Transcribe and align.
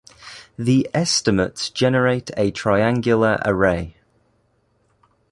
The 0.57 0.89
estimates 0.95 1.69
generate 1.69 2.31
a 2.35 2.49
triangular 2.49 3.37
array. 3.45 3.97